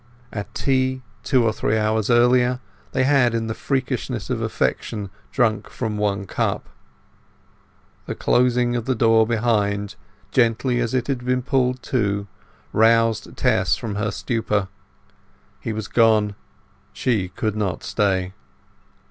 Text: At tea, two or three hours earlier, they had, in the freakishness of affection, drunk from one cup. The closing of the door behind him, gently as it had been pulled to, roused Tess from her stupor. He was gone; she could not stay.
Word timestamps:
At 0.33 0.55
tea, 0.55 1.03
two 1.21 1.45
or 1.45 1.53
three 1.53 1.77
hours 1.77 2.09
earlier, 2.09 2.59
they 2.91 3.03
had, 3.03 3.35
in 3.35 3.45
the 3.45 3.53
freakishness 3.53 4.31
of 4.31 4.41
affection, 4.41 5.11
drunk 5.31 5.69
from 5.69 5.95
one 5.95 6.25
cup. 6.25 6.69
The 8.07 8.15
closing 8.15 8.75
of 8.75 8.85
the 8.85 8.95
door 8.95 9.27
behind 9.27 9.91
him, 9.91 9.97
gently 10.31 10.79
as 10.79 10.95
it 10.95 11.05
had 11.05 11.23
been 11.23 11.43
pulled 11.43 11.83
to, 11.83 12.25
roused 12.73 13.37
Tess 13.37 13.77
from 13.77 13.93
her 13.93 14.09
stupor. 14.09 14.69
He 15.59 15.71
was 15.71 15.87
gone; 15.87 16.33
she 16.93 17.29
could 17.29 17.55
not 17.55 17.83
stay. 17.83 18.33